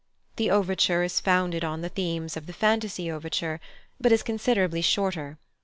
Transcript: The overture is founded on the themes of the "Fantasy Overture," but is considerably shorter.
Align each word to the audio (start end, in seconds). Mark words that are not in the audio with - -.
The 0.37 0.49
overture 0.49 1.03
is 1.03 1.19
founded 1.19 1.63
on 1.63 1.81
the 1.81 1.87
themes 1.89 2.35
of 2.35 2.47
the 2.47 2.53
"Fantasy 2.53 3.11
Overture," 3.11 3.59
but 3.99 4.11
is 4.11 4.23
considerably 4.23 4.81
shorter. 4.81 5.37